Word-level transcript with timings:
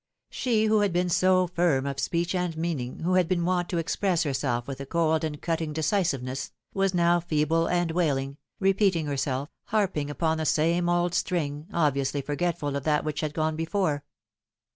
She 0.31 0.65
who 0.65 0.79
had 0.79 0.91
been 0.91 1.09
so 1.09 1.45
firm 1.45 1.85
of 1.85 1.99
speech 1.99 2.33
and 2.33 2.57
meaning, 2.57 3.01
who 3.01 3.13
had 3.13 3.27
been 3.27 3.45
wont 3.45 3.69
to 3.69 3.77
express 3.77 4.23
her 4.23 4.31
aelf 4.31 4.65
with 4.65 4.79
a 4.79 4.85
cold 4.87 5.23
and 5.23 5.39
cutting 5.39 5.73
decisiveness, 5.73 6.51
was 6.73 6.95
now 6.95 7.19
feeble 7.19 7.67
and 7.67 7.67
Aa 7.67 7.69
the 7.69 7.75
Sands 7.75 7.91
Rwn 7.91 7.93
Down. 7.93 7.93
299 7.93 8.07
Wailing, 8.07 8.37
repeating 8.71 9.05
herself, 9.05 9.49
harping 9.65 10.09
upon 10.09 10.39
the 10.39 10.45
same 10.47 10.89
old 10.89 11.13
string, 11.13 11.67
obviously 11.71 12.23
forgetful 12.23 12.75
of 12.75 12.83
that 12.83 13.05
which 13.05 13.21
had 13.21 13.35
gone 13.35 13.55
before. 13.55 14.03